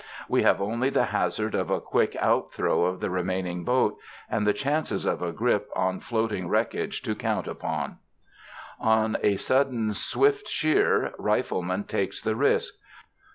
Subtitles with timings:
[0.27, 3.97] We have only the hazard of a quick out throw of the remaining boat
[4.31, 7.97] and the chances of a grip on floating wreckage to count upon.
[8.79, 12.73] On a sudden swift sheer, Rifleman takes the risk.